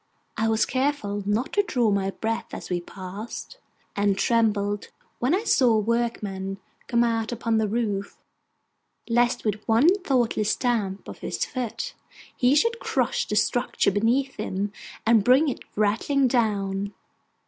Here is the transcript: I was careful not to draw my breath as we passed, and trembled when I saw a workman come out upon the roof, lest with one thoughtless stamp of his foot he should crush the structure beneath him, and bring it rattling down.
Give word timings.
I 0.35 0.47
was 0.47 0.65
careful 0.65 1.21
not 1.27 1.53
to 1.53 1.61
draw 1.61 1.91
my 1.91 2.09
breath 2.09 2.55
as 2.55 2.71
we 2.71 2.81
passed, 2.81 3.59
and 3.95 4.17
trembled 4.17 4.87
when 5.19 5.35
I 5.35 5.43
saw 5.43 5.75
a 5.75 5.79
workman 5.79 6.57
come 6.87 7.03
out 7.03 7.31
upon 7.31 7.59
the 7.59 7.67
roof, 7.67 8.17
lest 9.07 9.45
with 9.45 9.61
one 9.67 9.93
thoughtless 9.99 10.49
stamp 10.53 11.07
of 11.07 11.19
his 11.19 11.45
foot 11.45 11.93
he 12.35 12.55
should 12.55 12.79
crush 12.79 13.27
the 13.27 13.35
structure 13.35 13.91
beneath 13.91 14.37
him, 14.37 14.71
and 15.05 15.23
bring 15.23 15.47
it 15.49 15.59
rattling 15.75 16.27
down. 16.27 16.95